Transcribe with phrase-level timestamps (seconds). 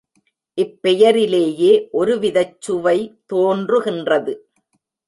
[0.57, 1.71] இப் பெயரிலேயே
[1.93, 2.97] ஒருவிதச் சுவை
[3.33, 4.35] தோன்றுகின்றது.